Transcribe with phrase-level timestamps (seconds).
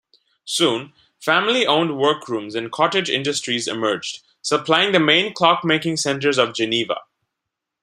[0.45, 7.01] Soon, family-owned workrooms and cottage industries emerged, supplying the main clock-making centres of Geneva.